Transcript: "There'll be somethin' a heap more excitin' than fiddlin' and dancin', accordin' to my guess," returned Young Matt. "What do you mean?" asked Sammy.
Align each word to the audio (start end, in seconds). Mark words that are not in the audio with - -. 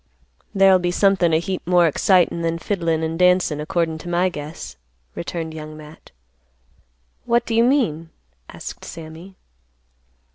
"There'll 0.55 0.79
be 0.79 0.89
somethin' 0.89 1.31
a 1.31 1.37
heap 1.37 1.61
more 1.67 1.85
excitin' 1.87 2.41
than 2.41 2.57
fiddlin' 2.57 3.03
and 3.03 3.19
dancin', 3.19 3.59
accordin' 3.61 3.99
to 3.99 4.09
my 4.09 4.29
guess," 4.29 4.75
returned 5.13 5.53
Young 5.53 5.77
Matt. 5.77 6.09
"What 7.25 7.45
do 7.45 7.53
you 7.53 7.63
mean?" 7.63 8.09
asked 8.49 8.83
Sammy. 8.83 9.35